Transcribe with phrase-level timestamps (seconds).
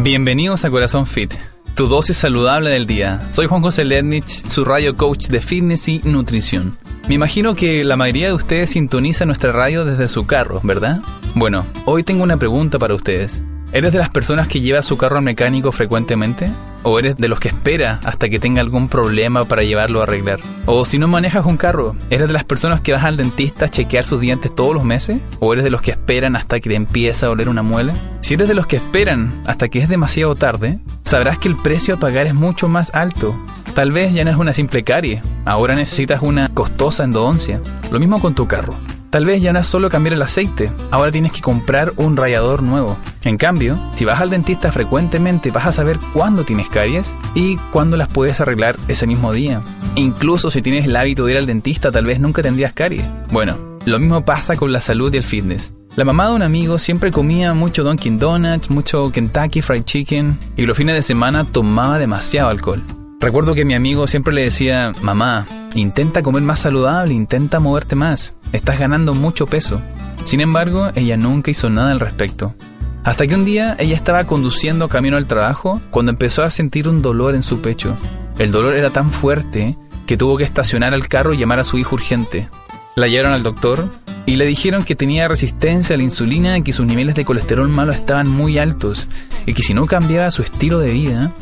[0.00, 1.34] Bienvenidos a Corazón Fit,
[1.74, 3.28] tu dosis saludable del día.
[3.32, 6.78] Soy Juan José Lednich, su radio coach de fitness y nutrición.
[7.08, 11.00] Me imagino que la mayoría de ustedes sintoniza nuestra radio desde su carro, ¿verdad?
[11.34, 13.42] Bueno, hoy tengo una pregunta para ustedes.
[13.70, 16.50] ¿Eres de las personas que lleva su carro al mecánico frecuentemente?
[16.84, 20.40] ¿O eres de los que espera hasta que tenga algún problema para llevarlo a arreglar?
[20.64, 23.68] ¿O si no manejas un carro, eres de las personas que vas al dentista a
[23.68, 25.20] chequear sus dientes todos los meses?
[25.40, 27.94] ¿O eres de los que esperan hasta que te empieza a oler una muela?
[28.22, 31.96] Si eres de los que esperan hasta que es demasiado tarde, sabrás que el precio
[31.96, 33.38] a pagar es mucho más alto.
[33.74, 37.60] Tal vez ya no es una simple carie, ahora necesitas una costosa endodoncia.
[37.92, 38.74] Lo mismo con tu carro.
[39.10, 42.62] Tal vez ya no es solo cambiar el aceite, ahora tienes que comprar un rallador
[42.62, 42.98] nuevo.
[43.28, 47.98] En cambio, si vas al dentista frecuentemente vas a saber cuándo tienes caries y cuándo
[47.98, 49.60] las puedes arreglar ese mismo día.
[49.96, 53.04] Incluso si tienes el hábito de ir al dentista tal vez nunca tendrías caries.
[53.30, 55.74] Bueno, lo mismo pasa con la salud y el fitness.
[55.94, 60.64] La mamá de un amigo siempre comía mucho Dunkin' Donuts, mucho Kentucky Fried Chicken y
[60.64, 62.82] los fines de semana tomaba demasiado alcohol.
[63.20, 68.32] Recuerdo que mi amigo siempre le decía, mamá, intenta comer más saludable, intenta moverte más,
[68.54, 69.82] estás ganando mucho peso.
[70.24, 72.54] Sin embargo, ella nunca hizo nada al respecto.
[73.04, 77.02] Hasta que un día ella estaba conduciendo camino al trabajo cuando empezó a sentir un
[77.02, 77.96] dolor en su pecho.
[78.38, 81.78] El dolor era tan fuerte que tuvo que estacionar el carro y llamar a su
[81.78, 82.48] hijo urgente.
[82.96, 83.88] La llevaron al doctor
[84.26, 87.68] y le dijeron que tenía resistencia a la insulina y que sus niveles de colesterol
[87.68, 89.08] malo estaban muy altos
[89.46, 91.32] y que si no cambiaba su estilo de vida,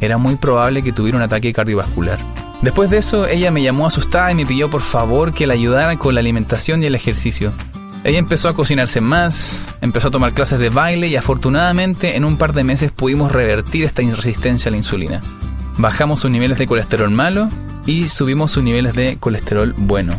[0.00, 2.18] era muy probable que tuviera un ataque cardiovascular.
[2.62, 5.96] Después de eso, ella me llamó asustada y me pidió por favor que la ayudara
[5.96, 7.52] con la alimentación y el ejercicio.
[8.06, 12.36] Ella empezó a cocinarse más, empezó a tomar clases de baile y afortunadamente en un
[12.36, 15.20] par de meses pudimos revertir esta resistencia a la insulina.
[15.76, 17.48] Bajamos sus niveles de colesterol malo
[17.84, 20.12] y subimos sus niveles de colesterol bueno.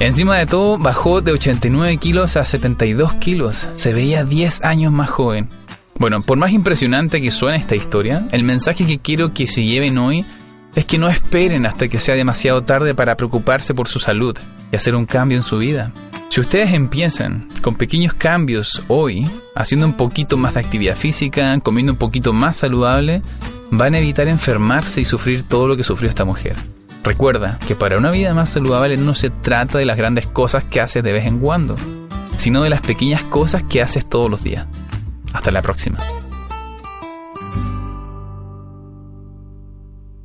[0.00, 3.68] Encima de todo, bajó de 89 kilos a 72 kilos.
[3.74, 5.48] Se veía 10 años más joven.
[5.98, 9.96] Bueno, por más impresionante que suene esta historia, el mensaje que quiero que se lleven
[9.96, 10.26] hoy
[10.74, 14.36] es que no esperen hasta que sea demasiado tarde para preocuparse por su salud
[14.70, 15.90] y hacer un cambio en su vida.
[16.30, 21.90] Si ustedes empiezan con pequeños cambios hoy, haciendo un poquito más de actividad física, comiendo
[21.90, 23.20] un poquito más saludable,
[23.72, 26.54] van a evitar enfermarse y sufrir todo lo que sufrió esta mujer.
[27.02, 30.80] Recuerda que para una vida más saludable no se trata de las grandes cosas que
[30.80, 31.74] haces de vez en cuando,
[32.36, 34.68] sino de las pequeñas cosas que haces todos los días.
[35.32, 35.98] Hasta la próxima.